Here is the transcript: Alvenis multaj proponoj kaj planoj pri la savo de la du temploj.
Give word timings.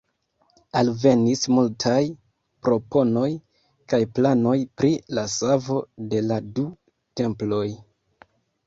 Alvenis 0.79 1.43
multaj 1.55 1.99
proponoj 2.69 3.27
kaj 3.93 4.01
planoj 4.21 4.57
pri 4.81 4.93
la 5.19 5.29
savo 5.39 5.79
de 6.15 6.25
la 6.33 6.41
du 6.59 6.69
temploj. 7.23 7.67